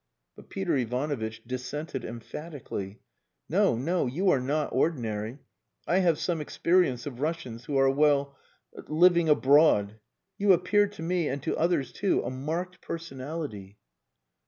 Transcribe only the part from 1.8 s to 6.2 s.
emphatically "No! No! You are not ordinary. I have